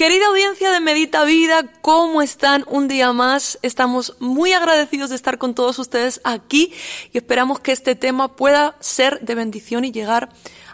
Querida 0.00 0.28
audiencia 0.28 0.70
de 0.70 0.80
Medita 0.80 1.26
Vida, 1.26 1.62
¿cómo 1.82 2.22
están 2.22 2.64
un 2.68 2.88
día 2.88 3.12
más? 3.12 3.58
Estamos 3.60 4.16
muy 4.18 4.54
agradecidos 4.54 5.10
de 5.10 5.16
estar 5.16 5.36
con 5.36 5.54
todos 5.54 5.78
ustedes 5.78 6.22
aquí 6.24 6.72
y 7.12 7.18
esperamos 7.18 7.60
que 7.60 7.72
este 7.72 7.94
tema 7.96 8.34
pueda 8.34 8.76
ser 8.80 9.20
de 9.20 9.34
bendición 9.34 9.84
y 9.84 9.92
llegar 9.92 10.30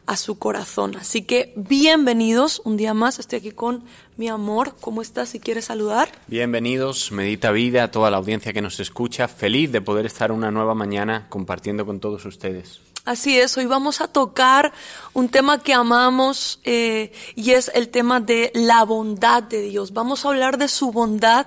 a 0.07 0.17
su 0.17 0.39
corazón. 0.39 0.95
Así 0.95 1.23
que 1.23 1.53
bienvenidos 1.57 2.63
un 2.65 2.77
día 2.77 2.95
más. 2.95 3.19
Estoy 3.19 3.41
aquí 3.41 3.51
con 3.51 3.83
mi 4.17 4.29
amor. 4.29 4.77
¿Cómo 4.81 5.03
estás? 5.03 5.31
Si 5.31 5.41
quieres 5.41 5.65
saludar. 5.65 6.09
Bienvenidos, 6.29 7.11
Medita 7.11 7.51
Vida, 7.51 7.83
a 7.83 7.91
toda 7.91 8.13
la 8.13 8.19
audiencia 8.19 8.53
que 8.53 8.63
nos 8.63 8.79
escucha. 8.79 9.27
Feliz 9.27 9.73
de 9.73 9.81
poder 9.81 10.07
estar 10.07 10.31
una 10.31 10.53
nueva 10.53 10.77
mañana 10.77 11.27
compartiendo 11.29 11.85
con 11.85 11.99
todos 11.99 12.25
ustedes. 12.27 12.86
Así 13.07 13.39
es, 13.39 13.57
hoy 13.57 13.67
vamos 13.67 14.01
a 14.01 14.09
tocar 14.09 14.73
un 15.13 15.29
tema 15.29 15.63
que 15.63 15.73
amamos 15.73 16.59
eh, 16.65 17.13
y 17.37 17.53
es 17.53 17.71
el 17.73 17.89
tema 17.89 18.19
de 18.19 18.51
la 18.53 18.83
bondad 18.83 19.45
de 19.45 19.63
Dios. 19.63 19.93
Vamos 19.93 20.25
a 20.25 20.31
hablar 20.31 20.59
de 20.59 20.67
su 20.67 20.91
bondad 20.91 21.47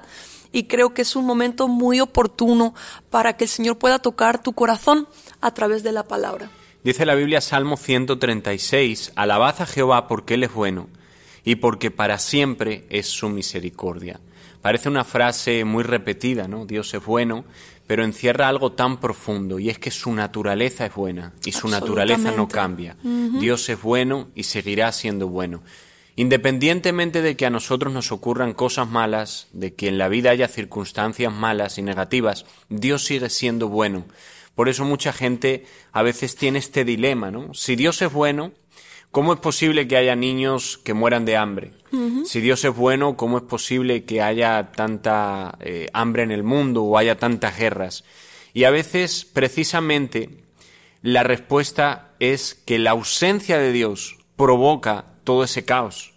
y 0.53 0.63
creo 0.67 0.93
que 0.93 1.01
es 1.01 1.17
un 1.17 1.25
momento 1.25 1.67
muy 1.67 1.99
oportuno 1.99 2.73
para 3.09 3.35
que 3.35 3.43
el 3.43 3.49
Señor 3.49 3.77
pueda 3.77 3.99
tocar 3.99 4.41
tu 4.41 4.53
corazón 4.53 5.09
a 5.41 5.53
través 5.53 5.83
de 5.83 5.91
la 5.91 6.03
palabra. 6.03 6.49
Dice 6.85 7.05
la 7.05 7.15
Biblia 7.15 7.41
Salmo 7.41 7.75
136, 7.75 9.11
Alabad 9.15 9.61
a 9.61 9.65
Jehová 9.65 10.07
porque 10.07 10.35
Él 10.35 10.43
es 10.43 10.53
bueno 10.53 10.87
y 11.43 11.55
porque 11.55 11.91
para 11.91 12.19
siempre 12.19 12.85
es 12.89 13.07
su 13.07 13.27
misericordia. 13.27 14.21
Parece 14.61 14.87
una 14.87 15.03
frase 15.03 15.65
muy 15.65 15.83
repetida, 15.83 16.47
¿no? 16.47 16.65
Dios 16.65 16.93
es 16.93 17.03
bueno, 17.03 17.43
pero 17.89 18.03
encierra 18.03 18.47
algo 18.47 18.73
tan 18.73 18.99
profundo 18.99 19.57
y 19.57 19.71
es 19.71 19.79
que 19.79 19.89
su 19.89 20.13
naturaleza 20.13 20.85
es 20.85 20.93
buena 20.93 21.33
y 21.43 21.53
su 21.53 21.67
naturaleza 21.67 22.29
no 22.29 22.47
cambia. 22.47 22.95
Dios 23.01 23.67
es 23.67 23.81
bueno 23.81 24.27
y 24.35 24.43
seguirá 24.43 24.91
siendo 24.91 25.27
bueno. 25.27 25.63
Independientemente 26.15 27.23
de 27.23 27.35
que 27.35 27.47
a 27.47 27.49
nosotros 27.49 27.91
nos 27.91 28.11
ocurran 28.11 28.53
cosas 28.53 28.87
malas, 28.87 29.47
de 29.53 29.73
que 29.73 29.87
en 29.87 29.97
la 29.97 30.07
vida 30.07 30.29
haya 30.29 30.47
circunstancias 30.47 31.33
malas 31.33 31.79
y 31.79 31.81
negativas, 31.81 32.45
Dios 32.69 33.05
sigue 33.05 33.31
siendo 33.31 33.69
bueno. 33.69 34.05
Por 34.53 34.69
eso 34.69 34.85
mucha 34.85 35.11
gente 35.11 35.65
a 35.91 36.03
veces 36.03 36.35
tiene 36.35 36.59
este 36.59 36.85
dilema, 36.85 37.31
¿no? 37.31 37.55
Si 37.55 37.75
Dios 37.75 38.03
es 38.03 38.13
bueno, 38.13 38.51
¿Cómo 39.11 39.33
es 39.33 39.39
posible 39.39 39.87
que 39.87 39.97
haya 39.97 40.15
niños 40.15 40.79
que 40.83 40.93
mueran 40.93 41.25
de 41.25 41.35
hambre? 41.35 41.71
Si 42.25 42.41
Dios 42.41 42.63
es 42.65 42.75
bueno, 42.75 43.17
¿cómo 43.17 43.37
es 43.37 43.43
posible 43.43 44.03
que 44.03 44.21
haya 44.21 44.71
tanta 44.71 45.57
eh, 45.59 45.89
hambre 45.93 46.23
en 46.23 46.31
el 46.31 46.43
mundo 46.43 46.83
o 46.83 46.97
haya 46.97 47.17
tantas 47.17 47.57
guerras? 47.57 48.03
Y 48.53 48.65
a 48.65 48.71
veces, 48.71 49.25
precisamente, 49.25 50.43
la 51.01 51.23
respuesta 51.23 52.11
es 52.19 52.53
que 52.53 52.79
la 52.79 52.91
ausencia 52.91 53.57
de 53.57 53.71
Dios 53.71 54.17
provoca 54.35 55.05
todo 55.23 55.43
ese 55.43 55.65
caos. 55.65 56.13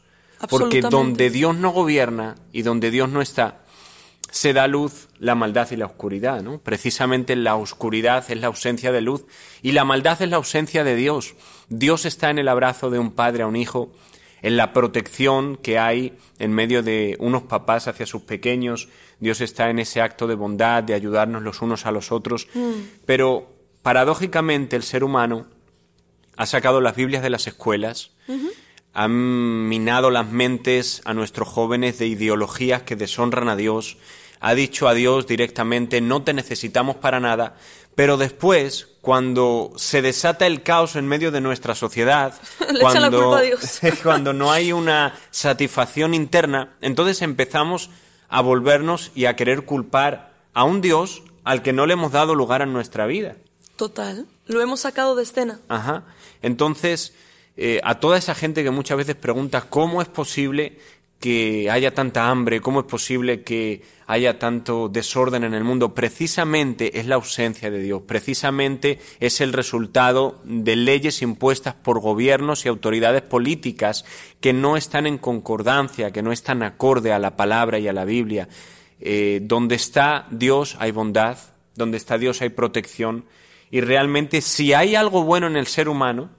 Porque 0.49 0.81
donde 0.81 1.31
Dios 1.31 1.57
no 1.57 1.71
gobierna 1.71 2.35
y 2.53 2.63
donde 2.63 2.91
Dios 2.91 3.09
no 3.09 3.23
está, 3.23 3.63
se 4.33 4.53
da 4.53 4.67
luz 4.67 5.09
la 5.19 5.35
maldad 5.35 5.71
y 5.71 5.77
la 5.77 5.87
oscuridad, 5.87 6.43
¿no? 6.43 6.59
Precisamente 6.59 7.37
la 7.37 7.55
oscuridad 7.55 8.25
es 8.29 8.41
la 8.41 8.49
ausencia 8.49 8.91
de 8.91 9.03
luz 9.03 9.25
y 9.61 9.73
la 9.73 9.85
maldad 9.85 10.21
es 10.21 10.31
la 10.31 10.39
ausencia 10.39 10.83
de 10.83 10.97
Dios. 10.97 11.35
Dios 11.69 12.07
está 12.07 12.31
en 12.31 12.39
el 12.39 12.49
abrazo 12.49 12.91
de 12.91 12.99
un 12.99 13.13
padre 13.13 13.45
a 13.45 13.47
un 13.47 13.57
hijo, 13.57 13.93
en 14.43 14.57
la 14.57 14.73
protección 14.73 15.57
que 15.57 15.79
hay 15.79 16.19
en 16.39 16.53
medio 16.53 16.83
de 16.83 17.17
unos 17.21 17.45
papás 17.45 17.89
hacia 17.89 18.07
sus 18.07 18.23
pequeños, 18.23 18.89
Dios 19.21 19.41
está 19.41 19.71
en 19.71 19.79
ese 19.79 20.01
acto 20.01 20.27
de 20.27 20.35
bondad, 20.35 20.83
de 20.83 20.95
ayudarnos 20.95 21.43
los 21.43 21.63
unos 21.63 21.87
a 21.87 21.93
los 21.93 22.11
otros, 22.11 22.49
mm. 22.53 22.73
pero 23.07 23.55
paradójicamente 23.83 24.77
el 24.77 24.83
ser 24.83 25.05
humano 25.05 25.47
ha 26.37 26.47
sacado 26.47 26.81
las 26.81 26.97
Biblias 26.97 27.23
de 27.23 27.31
las 27.31 27.47
escuelas, 27.47 28.11
ha 28.95 29.09
minado 29.09 30.11
las 30.11 30.29
mentes 30.29 31.03
a 31.05 31.15
nuestros 31.15 31.49
jóvenes 31.49 31.99
de 31.99 32.07
ideologías 32.07 32.83
que 32.83 32.97
deshonran 32.97 33.49
a 33.49 33.57
Dios, 33.57 33.97
ha 34.45 34.55
dicho 34.57 34.89
a 34.89 34.95
Dios 34.95 35.29
directamente, 35.29 36.01
no 36.01 36.25
te 36.25 36.35
necesitamos 36.35 36.97
para 36.97 37.21
nada, 37.21 37.55
pero 37.95 38.17
después, 38.17 38.89
cuando 39.01 39.73
se 39.77 40.03
desata 40.03 40.49
el 40.49 40.65
caos 40.65 40.97
en 40.97 41.07
medio 41.07 41.31
de 41.31 41.41
nuestra 41.41 41.77
sociedad, 41.77 42.35
cuando, 42.81 43.39
cuando 44.03 44.33
no 44.33 44.51
hay 44.51 44.73
una 44.73 45.15
satisfacción 45.31 46.13
interna, 46.13 46.75
entonces 46.81 47.23
empezamos 47.23 47.91
a 48.29 48.41
volvernos 48.41 49.13
y 49.15 49.27
a 49.27 49.37
querer 49.37 49.65
culpar 49.65 50.33
a 50.55 50.65
un 50.65 50.81
Dios 50.81 51.23
al 51.45 51.63
que 51.63 51.73
no 51.73 51.87
le 51.87 51.93
hemos 51.93 52.11
dado 52.11 52.35
lugar 52.35 52.63
en 52.63 52.73
nuestra 52.73 53.07
vida. 53.07 53.37
Total, 53.77 54.27
lo 54.47 54.61
hemos 54.61 54.81
sacado 54.81 55.15
de 55.15 55.23
escena. 55.23 55.61
Ajá. 55.69 56.03
Entonces, 56.43 57.15
eh, 57.57 57.81
a 57.85 58.01
toda 58.01 58.19
esa 58.19 58.35
gente 58.35 58.65
que 58.65 58.71
muchas 58.73 58.97
veces 58.97 59.15
pregunta 59.15 59.61
cómo 59.69 60.03
es 60.03 60.09
posible 60.09 60.81
que 61.23 61.71
haya 61.71 61.95
tanta 61.95 62.31
hambre, 62.31 62.61
cómo 62.61 62.81
es 62.81 62.87
posible 62.87 63.43
que 63.43 63.81
haya 64.09 64.41
tanto 64.41 64.89
desorden 64.89 65.45
en 65.45 65.55
el 65.55 65.63
mundo, 65.63 65.95
precisamente 65.95 66.99
es 66.99 67.07
la 67.07 67.15
ausencia 67.15 67.71
de 67.71 67.81
Dios, 67.81 68.03
precisamente 68.05 68.99
es 69.21 69.41
el 69.41 69.53
resultado 69.53 70.41
de 70.43 70.75
leyes 70.75 71.23
impuestas 71.23 71.75
por 71.75 72.01
gobiernos 72.01 72.67
y 72.67 72.69
autoridades 72.69 73.23
políticas 73.23 74.05
que 74.41 74.53
no 74.53 74.77
están 74.77 75.07
en 75.07 75.17
concordancia, 75.17 76.11
que 76.11 76.23
no 76.23 76.33
están 76.33 76.65
acorde 76.65 77.13
a 77.13 77.21
la 77.21 77.37
palabra 77.37 77.79
y 77.79 77.87
a 77.87 77.93
la 77.93 78.05
Biblia. 78.05 78.49
Eh, 79.01 79.43
donde 79.45 79.77
está 79.77 80.27
Dios 80.33 80.77
hay 80.81 80.91
bondad, 80.91 81.39
donde 81.77 81.99
está 81.99 82.19
Dios 82.19 82.43
hay 82.43 82.49
protección, 82.49 83.27
y 83.71 83.81
realmente 83.81 84.41
si 84.41 84.73
hay 84.73 84.97
algo 84.97 85.23
bueno 85.23 85.47
en 85.47 85.55
el 85.55 85.69
ser 85.69 85.89
humano, 85.89 86.31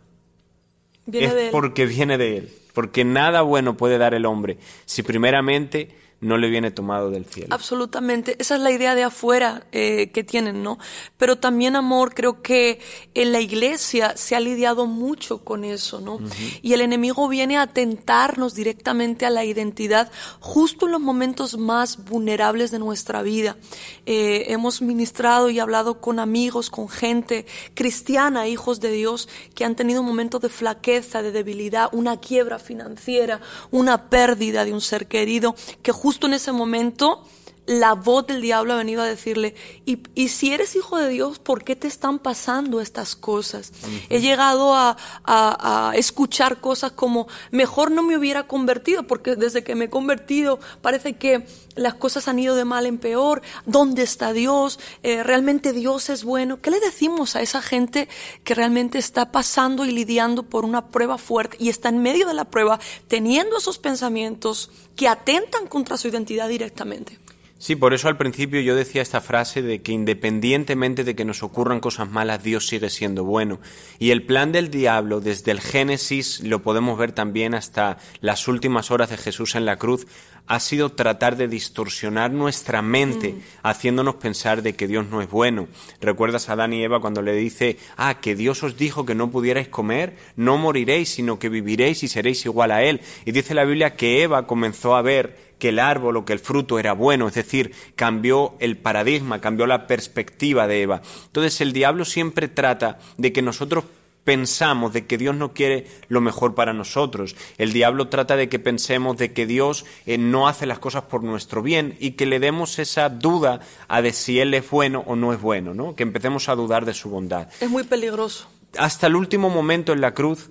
es 1.10 1.52
porque 1.52 1.86
viene 1.86 2.18
de 2.18 2.38
Él 2.38 2.63
porque 2.74 3.06
nada 3.06 3.42
bueno 3.42 3.76
puede 3.78 3.98
dar 3.98 4.14
el 4.14 4.26
hombre 4.26 4.58
si 4.86 5.04
primeramente 5.04 5.90
no 6.24 6.38
le 6.38 6.50
viene 6.50 6.72
tomado 6.72 7.12
del 7.12 7.26
cielo. 7.26 7.54
Absolutamente, 7.54 8.36
esa 8.40 8.56
es 8.56 8.62
la 8.62 8.72
idea 8.72 8.96
de 8.96 9.04
afuera 9.04 9.66
eh, 9.72 10.10
que 10.14 10.24
tienen, 10.24 10.64
¿no? 10.64 10.80
Pero 11.18 11.38
también, 11.38 11.76
amor, 11.76 12.14
creo 12.14 12.42
que 12.42 12.80
en 13.14 13.32
la 13.32 13.40
iglesia 13.40 14.16
se 14.16 14.36
ha 14.36 14.40
lidiado 14.40 14.86
mucho 14.86 15.44
con 15.44 15.64
eso, 15.64 16.02
¿no? 16.02 16.20
Y 16.62 16.74
el 16.74 16.82
enemigo 16.82 17.28
viene 17.28 17.58
a 17.58 17.68
tentarnos 17.68 18.56
directamente 18.56 19.26
a 19.26 19.30
la 19.30 19.46
identidad 19.46 20.12
justo 20.40 20.86
en 20.86 20.94
los 20.94 21.02
momentos 21.02 21.58
más 21.58 22.04
vulnerables 22.06 22.72
de 22.72 22.80
nuestra 22.80 23.22
vida. 23.22 23.58
Eh, 24.06 24.46
hemos 24.48 24.82
ministrado 24.82 25.50
y 25.50 25.60
hablado 25.60 26.00
con 26.00 26.20
amigos, 26.20 26.70
con 26.70 26.90
gente 26.90 27.46
cristiana, 27.74 28.48
hijos 28.48 28.80
de 28.80 28.92
Dios, 28.92 29.28
que 29.56 29.66
han 29.66 29.76
tenido 29.76 30.04
momentos 30.04 30.42
de 30.42 30.50
flaqueza, 30.50 31.22
de 31.22 31.32
debilidad, 31.32 31.90
una 31.92 32.18
quiebra 32.18 32.60
financiera, 32.60 33.42
una 33.72 34.10
pérdida 34.10 34.66
de 34.66 34.74
un 34.74 34.82
ser 34.82 35.08
querido, 35.08 35.56
que 35.82 35.92
justo 35.92 36.13
justo 36.14 36.28
en 36.28 36.36
ese 36.36 36.52
momento 36.52 37.24
la 37.66 37.94
voz 37.94 38.28
del 38.28 38.42
diablo 38.42 38.74
ha 38.74 38.78
venido 38.78 39.02
a 39.02 39.06
decirle, 39.06 39.56
y, 39.86 40.28
si 40.28 40.54
eres 40.54 40.76
hijo 40.76 40.98
de 40.98 41.08
Dios, 41.10 41.40
¿por 41.40 41.64
qué 41.64 41.76
te 41.76 41.88
están 41.88 42.20
pasando 42.20 42.82
estas 42.82 43.16
cosas? 43.16 43.72
He 44.10 44.20
llegado 44.20 44.74
a, 44.76 45.94
escuchar 45.96 46.60
cosas 46.60 46.92
como, 46.92 47.28
mejor 47.52 47.92
no 47.92 48.04
me 48.04 48.18
hubiera 48.18 48.48
convertido, 48.48 49.04
porque 49.04 49.36
desde 49.36 49.64
que 49.64 49.76
me 49.76 49.86
he 49.86 49.90
convertido 49.90 50.60
parece 50.82 51.14
que 51.14 51.46
las 51.76 51.96
cosas 51.96 52.28
han 52.28 52.40
ido 52.40 52.56
de 52.56 52.66
mal 52.66 52.86
en 52.86 52.98
peor. 52.98 53.42
¿Dónde 53.66 54.04
está 54.04 54.34
Dios? 54.34 54.80
Eh, 55.02 55.24
¿Realmente 55.24 55.74
Dios 55.74 56.10
es 56.10 56.24
bueno? 56.24 56.62
¿Qué 56.62 56.70
le 56.70 56.80
decimos 56.80 57.36
a 57.36 57.42
esa 57.42 57.62
gente 57.62 58.08
que 58.44 58.54
realmente 58.54 58.98
está 59.00 59.32
pasando 59.32 59.86
y 59.86 59.92
lidiando 59.92 60.44
por 60.44 60.66
una 60.66 60.88
prueba 60.88 61.18
fuerte 61.18 61.58
y 61.60 61.70
está 61.70 61.90
en 61.90 62.00
medio 62.00 62.28
de 62.28 62.34
la 62.34 62.46
prueba 62.46 62.80
teniendo 63.08 63.58
esos 63.58 63.80
pensamientos 63.80 64.70
que 64.96 65.08
atentan 65.08 65.68
contra 65.68 65.98
su 65.98 66.08
identidad 66.08 66.48
directamente? 66.48 67.23
Sí, 67.64 67.78
por 67.78 67.94
eso 67.94 68.10
al 68.10 68.18
principio 68.18 68.60
yo 68.60 68.76
decía 68.76 69.02
esta 69.02 69.22
frase 69.22 69.62
de 69.62 69.82
que 69.82 69.94
independientemente 69.94 71.06
de 71.06 71.16
que 71.16 71.24
nos 71.24 71.44
ocurran 71.44 71.80
cosas 71.80 72.12
malas, 72.12 72.44
Dios 72.44 72.68
sigue 72.68 72.90
siendo 72.90 73.24
bueno. 73.24 73.62
Y 74.00 74.12
el 74.12 74.26
plan 74.26 74.52
del 74.52 74.70
diablo, 74.70 75.22
desde 75.22 75.52
el 75.52 75.62
Génesis, 75.62 76.42
lo 76.42 76.62
podemos 76.62 77.00
ver 77.00 77.14
también 77.14 77.56
hasta 77.56 78.00
las 78.20 78.50
últimas 78.50 78.92
horas 78.92 79.12
de 79.12 79.16
Jesús 79.16 79.56
en 79.56 79.64
la 79.64 79.78
cruz, 79.78 80.08
ha 80.46 80.60
sido 80.60 80.90
tratar 80.90 81.38
de 81.38 81.48
distorsionar 81.48 82.32
nuestra 82.32 82.82
mente, 82.82 83.30
mm. 83.32 83.42
haciéndonos 83.64 84.16
pensar 84.16 84.62
de 84.62 84.74
que 84.74 84.88
Dios 84.88 85.08
no 85.08 85.22
es 85.22 85.30
bueno. 85.30 85.70
¿Recuerdas 86.02 86.50
a 86.50 86.54
Adán 86.54 86.74
y 86.74 86.84
Eva 86.84 87.00
cuando 87.00 87.22
le 87.22 87.32
dice, 87.32 87.78
ah, 87.96 88.20
que 88.20 88.36
Dios 88.36 88.62
os 88.64 88.76
dijo 88.76 89.06
que 89.06 89.16
no 89.16 89.32
pudierais 89.32 89.70
comer, 89.70 90.18
no 90.36 90.58
moriréis, 90.58 91.08
sino 91.08 91.40
que 91.40 91.48
viviréis 91.48 92.04
y 92.04 92.10
seréis 92.10 92.46
igual 92.46 92.72
a 92.72 92.84
Él? 92.84 93.00
Y 93.24 93.32
dice 93.32 93.54
la 93.54 93.64
Biblia 93.64 93.96
que 93.96 94.22
Eva 94.22 94.48
comenzó 94.48 94.98
a 94.98 95.02
ver 95.02 95.53
que 95.64 95.70
el 95.70 95.80
árbol 95.80 96.18
o 96.18 96.26
que 96.26 96.34
el 96.34 96.40
fruto 96.40 96.78
era 96.78 96.92
bueno, 96.92 97.30
es 97.30 97.36
decir, 97.36 97.72
cambió 97.96 98.56
el 98.60 98.76
paradigma, 98.76 99.40
cambió 99.40 99.66
la 99.66 99.88
perspectiva 99.88 100.68
de 100.68 100.82
Eva. 100.82 101.02
Entonces 101.28 101.62
el 101.62 101.72
diablo 101.72 102.04
siempre 102.04 102.50
trata 102.50 103.00
de 103.18 103.32
que 103.32 103.42
nosotros 103.42 103.86
pensamos 104.26 104.92
de 104.92 105.06
que 105.06 105.18
Dios 105.18 105.38
no 105.38 105.54
quiere 105.54 105.88
lo 106.10 106.20
mejor 106.20 106.54
para 106.54 106.74
nosotros. 106.74 107.38
El 107.58 107.72
diablo 107.72 108.10
trata 108.10 108.36
de 108.36 108.50
que 108.50 108.60
pensemos 108.60 109.16
de 109.16 109.32
que 109.32 109.46
Dios 109.46 109.86
eh, 110.06 110.18
no 110.18 110.50
hace 110.50 110.66
las 110.66 110.80
cosas 110.80 111.04
por 111.04 111.24
nuestro 111.24 111.62
bien 111.62 111.96
y 111.98 112.12
que 112.12 112.26
le 112.26 112.42
demos 112.42 112.78
esa 112.78 113.08
duda 113.08 113.62
a 113.88 114.02
de 114.02 114.12
si 114.12 114.42
Él 114.42 114.54
es 114.56 114.70
bueno 114.70 115.06
o 115.08 115.16
no 115.16 115.32
es 115.32 115.40
bueno, 115.40 115.74
¿no? 115.74 115.96
Que 115.96 116.04
empecemos 116.04 116.50
a 116.50 116.56
dudar 116.56 116.84
de 116.84 116.94
su 116.94 117.10
bondad. 117.10 117.48
Es 117.62 117.70
muy 117.70 117.86
peligroso. 117.86 118.50
Hasta 118.78 119.08
el 119.08 119.16
último 119.16 119.50
momento 119.50 119.94
en 119.94 120.02
la 120.02 120.14
cruz, 120.14 120.50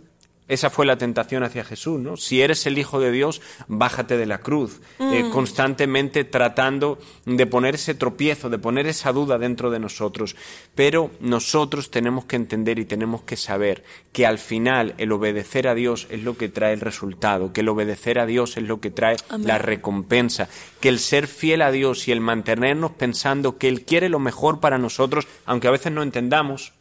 Esa 0.49 0.71
fue 0.71 0.87
la 0.87 0.99
tentación 0.99 1.45
hacia 1.45 1.65
Jesús, 1.65 2.01
¿no? 2.01 2.17
Si 2.17 2.43
eres 2.43 2.67
el 2.67 2.77
Hijo 2.77 3.01
de 3.01 3.13
Dios, 3.13 3.41
bájate 3.69 4.17
de 4.17 4.27
la 4.27 4.39
cruz, 4.39 4.81
eh, 4.99 5.25
mm. 5.25 5.31
constantemente 5.31 6.25
tratando 6.25 6.99
de 7.25 7.47
poner 7.47 7.77
ese 7.77 7.95
tropiezo, 7.95 8.51
de 8.51 8.59
poner 8.59 8.87
esa 8.87 9.13
duda 9.13 9.39
dentro 9.39 9.71
de 9.71 9.79
nosotros. 9.79 10.37
Pero 10.75 11.11
nosotros 11.21 11.91
tenemos 11.91 12.25
que 12.25 12.37
entender 12.37 12.79
y 12.81 12.85
tenemos 12.85 13.23
que 13.23 13.37
saber 13.37 13.85
que 14.13 14.27
al 14.27 14.39
final 14.39 14.95
el 14.99 15.13
obedecer 15.13 15.69
a 15.69 15.75
Dios 15.75 16.07
es 16.11 16.23
lo 16.23 16.37
que 16.37 16.49
trae 16.49 16.75
el 16.75 16.81
resultado, 16.81 17.53
que 17.53 17.61
el 17.61 17.69
obedecer 17.69 18.19
a 18.19 18.27
Dios 18.27 18.57
es 18.57 18.65
lo 18.65 18.81
que 18.81 18.91
trae 18.91 19.17
la 19.39 19.59
recompensa, 19.59 20.49
que 20.81 20.89
el 20.89 20.99
ser 20.99 21.29
fiel 21.29 21.63
a 21.63 21.71
Dios 21.71 22.09
y 22.09 22.13
el 22.13 22.21
mantenernos 22.21 22.91
pensando 22.91 23.59
que 23.59 23.69
Él 23.69 23.85
quiere 23.85 24.09
lo 24.09 24.19
mejor 24.19 24.61
para 24.61 24.79
nosotros, 24.79 25.27
aunque 25.47 25.69
a 25.69 25.73
veces 25.73 25.93
no 25.93 26.03
entendamos, 26.03 26.73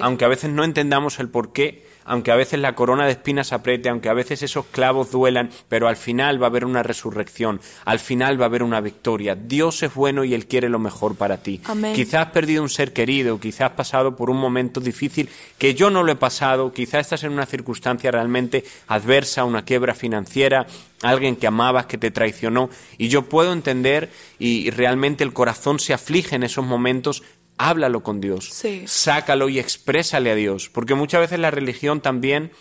aunque 0.00 0.24
a 0.24 0.28
veces 0.28 0.50
no 0.50 0.64
entendamos 0.64 1.18
el 1.20 1.28
por 1.28 1.52
qué, 1.52 1.91
aunque 2.04 2.30
a 2.30 2.36
veces 2.36 2.60
la 2.60 2.74
corona 2.74 3.06
de 3.06 3.12
espinas 3.12 3.52
apriete, 3.52 3.88
aunque 3.88 4.08
a 4.08 4.14
veces 4.14 4.42
esos 4.42 4.66
clavos 4.66 5.10
duelan, 5.10 5.50
pero 5.68 5.88
al 5.88 5.96
final 5.96 6.40
va 6.40 6.46
a 6.46 6.50
haber 6.50 6.64
una 6.64 6.82
resurrección, 6.82 7.60
al 7.84 7.98
final 7.98 8.40
va 8.40 8.46
a 8.46 8.48
haber 8.48 8.62
una 8.62 8.80
victoria. 8.80 9.34
Dios 9.34 9.82
es 9.82 9.94
bueno 9.94 10.24
y 10.24 10.34
Él 10.34 10.46
quiere 10.46 10.68
lo 10.68 10.78
mejor 10.78 11.16
para 11.16 11.42
ti. 11.42 11.60
Quizás 11.94 12.26
has 12.26 12.32
perdido 12.32 12.62
un 12.62 12.68
ser 12.68 12.92
querido, 12.92 13.38
quizás 13.40 13.70
has 13.70 13.76
pasado 13.76 14.16
por 14.16 14.30
un 14.30 14.38
momento 14.38 14.80
difícil 14.80 15.28
que 15.58 15.74
yo 15.74 15.90
no 15.90 16.02
lo 16.02 16.12
he 16.12 16.16
pasado, 16.16 16.72
quizás 16.72 17.02
estás 17.02 17.24
en 17.24 17.32
una 17.32 17.46
circunstancia 17.46 18.10
realmente 18.10 18.64
adversa, 18.88 19.44
una 19.44 19.64
quiebra 19.64 19.94
financiera, 19.94 20.66
alguien 21.02 21.36
que 21.36 21.46
amabas 21.46 21.86
que 21.86 21.98
te 21.98 22.10
traicionó 22.10 22.70
y 22.96 23.08
yo 23.08 23.22
puedo 23.28 23.52
entender 23.52 24.10
y 24.38 24.70
realmente 24.70 25.24
el 25.24 25.32
corazón 25.32 25.78
se 25.78 25.92
aflige 25.92 26.36
en 26.36 26.44
esos 26.44 26.64
momentos 26.64 27.22
háblalo 27.58 28.02
con 28.02 28.20
Dios, 28.20 28.50
sácalo 28.86 29.48
y 29.48 29.58
exprésale 29.58 30.30
a 30.30 30.34
Dios, 30.34 30.68
porque 30.68 30.94
muchas 30.94 31.20
veces 31.20 31.38
la 31.38 31.50
religión 31.50 32.00
también 32.00 32.52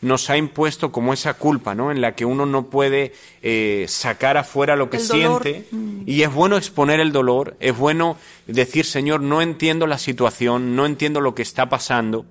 nos 0.00 0.30
ha 0.30 0.36
impuesto 0.36 0.92
como 0.92 1.12
esa 1.12 1.34
culpa, 1.34 1.74
¿no? 1.74 1.90
En 1.90 2.00
la 2.00 2.14
que 2.14 2.24
uno 2.24 2.46
no 2.46 2.66
puede 2.66 3.12
eh, 3.42 3.86
sacar 3.88 4.36
afuera 4.36 4.76
lo 4.76 4.90
que 4.90 4.98
siente. 4.98 5.66
Mm. 5.70 6.02
Y 6.06 6.22
es 6.22 6.32
bueno 6.32 6.56
exponer 6.56 7.00
el 7.00 7.12
dolor, 7.12 7.56
es 7.60 7.76
bueno 7.76 8.16
decir, 8.46 8.84
Señor, 8.84 9.20
no 9.22 9.42
entiendo 9.42 9.86
la 9.86 9.98
situación, 9.98 10.76
no 10.76 10.86
entiendo 10.86 11.20
lo 11.20 11.34
que 11.34 11.42
está 11.42 11.68
pasando, 11.68 12.26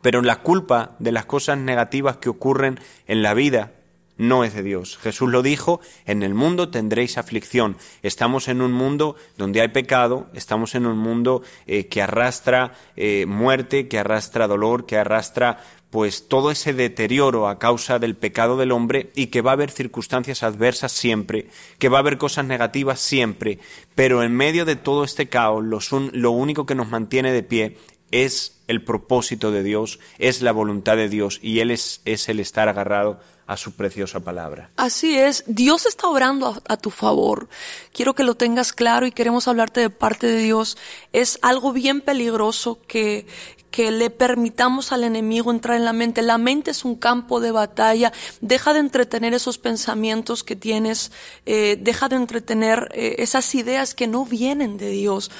pero 0.00 0.22
la 0.22 0.40
culpa 0.40 0.96
de 0.98 1.12
las 1.12 1.26
cosas 1.26 1.58
negativas 1.58 2.16
que 2.16 2.28
ocurren 2.28 2.80
en 3.06 3.22
la 3.22 3.34
vida 3.34 3.72
no 4.16 4.44
es 4.44 4.54
de 4.54 4.62
Dios. 4.62 4.96
Jesús 4.98 5.30
lo 5.30 5.42
dijo, 5.42 5.80
en 6.06 6.22
el 6.22 6.34
mundo 6.34 6.68
tendréis 6.68 7.18
aflicción. 7.18 7.76
Estamos 8.02 8.48
en 8.48 8.62
un 8.62 8.72
mundo 8.72 9.16
donde 9.36 9.60
hay 9.60 9.68
pecado, 9.68 10.28
estamos 10.34 10.74
en 10.74 10.86
un 10.86 10.98
mundo 10.98 11.42
eh, 11.66 11.86
que 11.86 12.02
arrastra 12.02 12.74
eh, 12.96 13.26
muerte, 13.26 13.88
que 13.88 13.98
arrastra 13.98 14.46
dolor, 14.46 14.86
que 14.86 14.96
arrastra 14.96 15.58
pues 15.90 16.26
todo 16.26 16.50
ese 16.50 16.72
deterioro 16.72 17.46
a 17.46 17.60
causa 17.60 18.00
del 18.00 18.16
pecado 18.16 18.56
del 18.56 18.72
hombre 18.72 19.12
y 19.14 19.28
que 19.28 19.42
va 19.42 19.52
a 19.52 19.54
haber 19.54 19.70
circunstancias 19.70 20.42
adversas 20.42 20.90
siempre, 20.90 21.46
que 21.78 21.88
va 21.88 21.98
a 21.98 22.00
haber 22.00 22.18
cosas 22.18 22.44
negativas 22.46 22.98
siempre, 22.98 23.60
pero 23.94 24.24
en 24.24 24.34
medio 24.34 24.64
de 24.64 24.74
todo 24.74 25.04
este 25.04 25.28
caos 25.28 25.64
lo 25.64 26.30
único 26.32 26.66
que 26.66 26.74
nos 26.74 26.88
mantiene 26.88 27.30
de 27.30 27.44
pie 27.44 27.76
es 28.10 28.60
el 28.66 28.82
propósito 28.82 29.52
de 29.52 29.62
Dios, 29.62 30.00
es 30.18 30.42
la 30.42 30.50
voluntad 30.50 30.96
de 30.96 31.08
Dios 31.08 31.38
y 31.42 31.60
Él 31.60 31.70
es, 31.70 32.00
es 32.04 32.28
el 32.28 32.40
estar 32.40 32.68
agarrado 32.68 33.20
a 33.46 33.56
su 33.56 33.72
preciosa 33.72 34.20
palabra. 34.20 34.70
Así 34.76 35.16
es, 35.16 35.44
Dios 35.46 35.86
está 35.86 36.08
obrando 36.08 36.62
a, 36.66 36.76
tu 36.76 36.90
favor. 36.90 37.48
Quiero 37.92 38.14
que 38.14 38.24
lo 38.24 38.36
tengas 38.36 38.72
claro 38.72 39.06
y 39.06 39.12
queremos 39.12 39.48
hablarte 39.48 39.80
de 39.80 39.90
parte 39.90 40.26
de 40.26 40.38
Dios. 40.38 40.76
Es 41.12 41.38
algo 41.42 41.72
bien 41.72 42.00
peligroso 42.00 42.80
que, 42.86 43.26
que 43.74 43.90
le 43.90 44.08
permitamos 44.08 44.92
al 44.92 45.02
enemigo 45.02 45.50
entrar 45.50 45.76
en 45.76 45.84
la 45.84 45.92
mente. 45.92 46.22
La 46.22 46.38
mente 46.38 46.70
es 46.70 46.84
un 46.84 46.94
campo 46.94 47.40
de 47.40 47.50
batalla. 47.50 48.12
Deja 48.40 48.72
de 48.72 48.78
entretener 48.78 49.34
esos 49.34 49.58
pensamientos 49.58 50.44
que 50.44 50.54
tienes. 50.54 51.10
Eh, 51.44 51.76
deja 51.80 52.08
de 52.08 52.14
entretener 52.14 52.88
eh, 52.94 53.16
esas 53.18 53.52
ideas 53.56 53.92
que 53.94 54.06
no 54.06 54.26
vienen 54.26 54.76
de 54.76 54.90
Dios. 54.90 55.32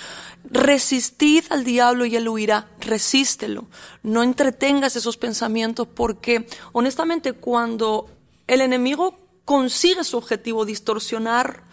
Resistid 0.51 1.45
al 1.51 1.63
diablo 1.63 2.07
y 2.07 2.17
él 2.17 2.29
huirá. 2.29 2.67
Resístelo. 2.81 3.67
No 4.03 4.25
entretengas 4.25 4.97
esos 4.97 5.17
pensamientos 5.17 5.87
porque 5.87 6.49
honestamente 6.73 7.35
cuando 7.35 7.94
el 8.47 8.61
enemigo 8.61 9.19
consigue 9.45 10.05
su 10.05 10.17
objetivo, 10.17 10.65
distorsionar 10.65 11.65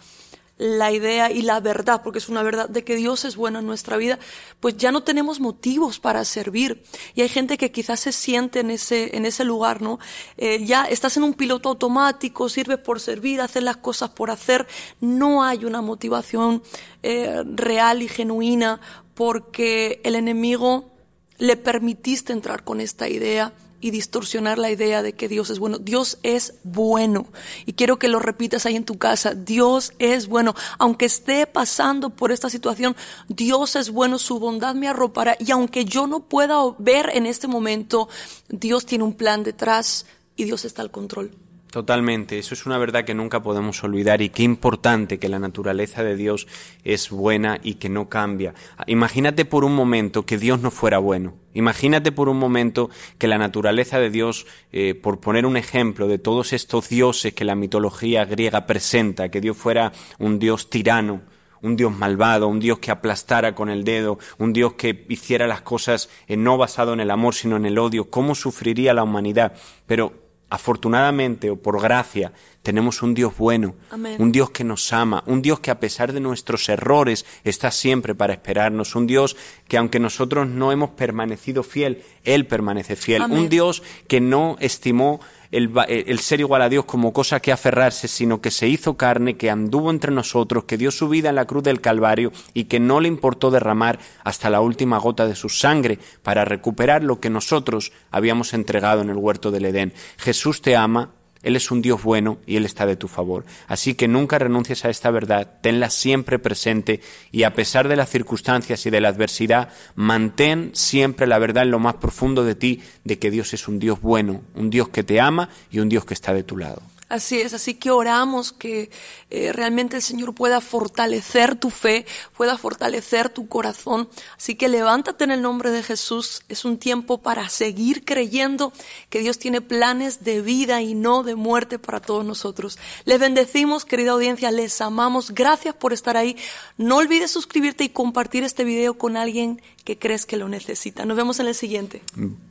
la 0.58 0.92
idea 0.92 1.30
y 1.30 1.42
la 1.42 1.58
verdad, 1.58 2.02
porque 2.04 2.18
es 2.18 2.28
una 2.28 2.42
verdad 2.42 2.68
de 2.68 2.84
que 2.84 2.94
Dios 2.94 3.24
es 3.24 3.34
bueno 3.36 3.58
en 3.58 3.66
nuestra 3.66 3.96
vida, 3.96 4.18
pues 4.60 4.76
ya 4.76 4.92
no 4.92 5.02
tenemos 5.02 5.40
motivos 5.40 5.98
para 5.98 6.24
servir. 6.24 6.84
Y 7.14 7.22
hay 7.22 7.28
gente 7.28 7.58
que 7.58 7.72
quizás 7.72 8.00
se 8.00 8.12
siente 8.12 8.60
en 8.60 8.70
ese, 8.70 9.16
en 9.16 9.26
ese 9.26 9.44
lugar, 9.44 9.82
¿no? 9.82 9.98
Eh, 10.36 10.64
ya 10.64 10.84
estás 10.84 11.16
en 11.16 11.24
un 11.24 11.34
piloto 11.34 11.70
automático, 11.70 12.48
sirve 12.48 12.78
por 12.78 13.00
servir, 13.00 13.40
hacer 13.40 13.64
las 13.64 13.78
cosas 13.78 14.10
por 14.10 14.30
hacer. 14.30 14.68
No 15.00 15.42
hay 15.42 15.64
una 15.64 15.82
motivación 15.82 16.62
eh, 17.02 17.42
real 17.44 18.02
y 18.02 18.08
genuina 18.08 18.80
porque 19.14 20.00
el 20.04 20.14
enemigo 20.14 20.92
le 21.38 21.56
permitiste 21.56 22.32
entrar 22.32 22.62
con 22.62 22.80
esta 22.80 23.08
idea 23.08 23.52
y 23.82 23.90
distorsionar 23.90 24.58
la 24.58 24.70
idea 24.70 25.02
de 25.02 25.12
que 25.12 25.28
Dios 25.28 25.50
es 25.50 25.58
bueno. 25.58 25.78
Dios 25.78 26.18
es 26.22 26.54
bueno. 26.62 27.26
Y 27.66 27.74
quiero 27.74 27.98
que 27.98 28.08
lo 28.08 28.20
repitas 28.20 28.64
ahí 28.64 28.76
en 28.76 28.84
tu 28.84 28.96
casa. 28.96 29.34
Dios 29.34 29.92
es 29.98 30.28
bueno. 30.28 30.54
Aunque 30.78 31.04
esté 31.04 31.46
pasando 31.46 32.10
por 32.10 32.32
esta 32.32 32.48
situación, 32.48 32.96
Dios 33.28 33.76
es 33.76 33.90
bueno. 33.90 34.18
Su 34.18 34.38
bondad 34.38 34.76
me 34.76 34.88
arropará. 34.88 35.36
Y 35.40 35.50
aunque 35.50 35.84
yo 35.84 36.06
no 36.06 36.20
pueda 36.20 36.56
ver 36.78 37.10
en 37.12 37.26
este 37.26 37.48
momento, 37.48 38.08
Dios 38.48 38.86
tiene 38.86 39.04
un 39.04 39.14
plan 39.14 39.42
detrás 39.42 40.06
y 40.36 40.44
Dios 40.44 40.64
está 40.64 40.80
al 40.80 40.92
control. 40.92 41.41
Totalmente, 41.72 42.38
eso 42.38 42.52
es 42.52 42.66
una 42.66 42.76
verdad 42.76 43.06
que 43.06 43.14
nunca 43.14 43.42
podemos 43.42 43.82
olvidar 43.82 44.20
y 44.20 44.28
qué 44.28 44.42
importante 44.42 45.18
que 45.18 45.30
la 45.30 45.38
naturaleza 45.38 46.04
de 46.04 46.16
Dios 46.16 46.46
es 46.84 47.08
buena 47.08 47.60
y 47.62 47.76
que 47.76 47.88
no 47.88 48.10
cambia. 48.10 48.52
Imagínate 48.86 49.46
por 49.46 49.64
un 49.64 49.74
momento 49.74 50.26
que 50.26 50.36
Dios 50.36 50.60
no 50.60 50.70
fuera 50.70 50.98
bueno. 50.98 51.32
Imagínate 51.54 52.12
por 52.12 52.28
un 52.28 52.38
momento 52.38 52.90
que 53.16 53.26
la 53.26 53.38
naturaleza 53.38 53.98
de 53.98 54.10
Dios, 54.10 54.46
eh, 54.70 54.94
por 54.94 55.20
poner 55.20 55.46
un 55.46 55.56
ejemplo 55.56 56.08
de 56.08 56.18
todos 56.18 56.52
estos 56.52 56.90
dioses 56.90 57.32
que 57.32 57.46
la 57.46 57.54
mitología 57.54 58.26
griega 58.26 58.66
presenta, 58.66 59.30
que 59.30 59.40
Dios 59.40 59.56
fuera 59.56 59.92
un 60.18 60.38
Dios 60.38 60.68
tirano, 60.68 61.22
un 61.62 61.76
Dios 61.76 61.96
malvado, 61.96 62.48
un 62.48 62.60
Dios 62.60 62.80
que 62.80 62.90
aplastara 62.90 63.54
con 63.54 63.70
el 63.70 63.82
dedo, 63.82 64.18
un 64.36 64.52
Dios 64.52 64.74
que 64.74 65.06
hiciera 65.08 65.46
las 65.46 65.62
cosas 65.62 66.10
eh, 66.26 66.36
no 66.36 66.58
basado 66.58 66.92
en 66.92 67.00
el 67.00 67.10
amor, 67.10 67.34
sino 67.34 67.56
en 67.56 67.64
el 67.64 67.78
odio, 67.78 68.10
¿cómo 68.10 68.34
sufriría 68.34 68.92
la 68.92 69.04
humanidad? 69.04 69.54
Pero 69.86 70.21
afortunadamente 70.52 71.48
o 71.48 71.56
por 71.56 71.80
gracia, 71.80 72.32
tenemos 72.60 73.00
un 73.00 73.14
Dios 73.14 73.32
bueno, 73.38 73.74
un 74.18 74.32
Dios 74.32 74.50
que 74.50 74.64
nos 74.64 74.92
ama, 74.92 75.24
un 75.26 75.40
Dios 75.40 75.60
que 75.60 75.70
a 75.70 75.80
pesar 75.80 76.12
de 76.12 76.20
nuestros 76.20 76.68
errores 76.68 77.24
está 77.42 77.70
siempre 77.70 78.14
para 78.14 78.34
esperarnos, 78.34 78.94
un 78.94 79.06
Dios 79.06 79.34
que 79.66 79.78
aunque 79.78 79.98
nosotros 79.98 80.46
no 80.46 80.70
hemos 80.70 80.90
permanecido 80.90 81.62
fiel, 81.62 82.04
Él 82.22 82.46
permanece 82.46 82.96
fiel, 82.96 83.22
un 83.22 83.48
Dios 83.48 83.82
que 84.08 84.20
no 84.20 84.58
estimó 84.60 85.20
el, 85.52 86.18
ser 86.18 86.40
igual 86.40 86.62
a 86.62 86.68
Dios 86.68 86.86
como 86.86 87.12
cosa 87.12 87.40
que 87.40 87.52
aferrarse, 87.52 88.08
sino 88.08 88.40
que 88.40 88.50
se 88.50 88.68
hizo 88.68 88.96
carne, 88.96 89.36
que 89.36 89.50
anduvo 89.50 89.90
entre 89.90 90.10
nosotros, 90.10 90.64
que 90.64 90.78
dio 90.78 90.90
su 90.90 91.08
vida 91.08 91.28
en 91.28 91.36
la 91.36 91.44
cruz 91.44 91.62
del 91.62 91.80
Calvario 91.80 92.32
y 92.54 92.64
que 92.64 92.80
no 92.80 93.00
le 93.00 93.08
importó 93.08 93.50
derramar 93.50 93.98
hasta 94.24 94.50
la 94.50 94.60
última 94.60 94.98
gota 94.98 95.26
de 95.26 95.34
su 95.34 95.50
sangre 95.50 95.98
para 96.22 96.44
recuperar 96.44 97.04
lo 97.04 97.20
que 97.20 97.30
nosotros 97.30 97.92
habíamos 98.10 98.54
entregado 98.54 99.02
en 99.02 99.10
el 99.10 99.16
huerto 99.16 99.50
del 99.50 99.66
Edén. 99.66 99.92
Jesús 100.16 100.62
te 100.62 100.74
ama, 100.74 101.10
él 101.42 101.56
es 101.56 101.70
un 101.70 101.82
Dios 101.82 102.02
bueno 102.02 102.38
y 102.46 102.56
Él 102.56 102.64
está 102.64 102.86
de 102.86 102.96
tu 102.96 103.08
favor. 103.08 103.44
Así 103.66 103.94
que 103.94 104.08
nunca 104.08 104.38
renuncies 104.38 104.84
a 104.84 104.90
esta 104.90 105.10
verdad, 105.10 105.58
tenla 105.60 105.90
siempre 105.90 106.38
presente 106.38 107.00
y 107.30 107.42
a 107.42 107.54
pesar 107.54 107.88
de 107.88 107.96
las 107.96 108.10
circunstancias 108.10 108.86
y 108.86 108.90
de 108.90 109.00
la 109.00 109.08
adversidad, 109.08 109.70
mantén 109.94 110.70
siempre 110.74 111.26
la 111.26 111.38
verdad 111.38 111.64
en 111.64 111.70
lo 111.70 111.78
más 111.78 111.94
profundo 111.94 112.44
de 112.44 112.54
ti 112.54 112.82
de 113.04 113.18
que 113.18 113.30
Dios 113.30 113.52
es 113.54 113.68
un 113.68 113.78
Dios 113.78 114.00
bueno, 114.00 114.42
un 114.54 114.70
Dios 114.70 114.88
que 114.88 115.02
te 115.02 115.20
ama 115.20 115.48
y 115.70 115.80
un 115.80 115.88
Dios 115.88 116.04
que 116.04 116.14
está 116.14 116.32
de 116.32 116.44
tu 116.44 116.56
lado. 116.56 116.82
Así 117.12 117.42
es, 117.42 117.52
así 117.52 117.74
que 117.74 117.90
oramos 117.90 118.54
que 118.54 118.90
eh, 119.28 119.52
realmente 119.52 119.96
el 119.96 120.02
Señor 120.02 120.34
pueda 120.34 120.62
fortalecer 120.62 121.56
tu 121.56 121.68
fe, 121.68 122.06
pueda 122.34 122.56
fortalecer 122.56 123.28
tu 123.28 123.48
corazón. 123.48 124.08
Así 124.38 124.54
que 124.54 124.70
levántate 124.70 125.24
en 125.24 125.30
el 125.30 125.42
nombre 125.42 125.70
de 125.70 125.82
Jesús. 125.82 126.42
Es 126.48 126.64
un 126.64 126.78
tiempo 126.78 127.18
para 127.18 127.50
seguir 127.50 128.06
creyendo 128.06 128.72
que 129.10 129.18
Dios 129.18 129.38
tiene 129.38 129.60
planes 129.60 130.24
de 130.24 130.40
vida 130.40 130.80
y 130.80 130.94
no 130.94 131.22
de 131.22 131.34
muerte 131.34 131.78
para 131.78 132.00
todos 132.00 132.24
nosotros. 132.24 132.78
Les 133.04 133.20
bendecimos, 133.20 133.84
querida 133.84 134.12
audiencia, 134.12 134.50
les 134.50 134.80
amamos. 134.80 135.32
Gracias 135.32 135.74
por 135.74 135.92
estar 135.92 136.16
ahí. 136.16 136.38
No 136.78 136.96
olvides 136.96 137.30
suscribirte 137.30 137.84
y 137.84 137.90
compartir 137.90 138.42
este 138.42 138.64
video 138.64 138.94
con 138.96 139.18
alguien 139.18 139.60
que 139.84 139.98
crees 139.98 140.24
que 140.24 140.38
lo 140.38 140.48
necesita. 140.48 141.04
Nos 141.04 141.18
vemos 141.18 141.38
en 141.40 141.48
el 141.48 141.54
siguiente. 141.54 142.00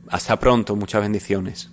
Hasta 0.06 0.38
pronto, 0.38 0.76
muchas 0.76 1.02
bendiciones. 1.02 1.68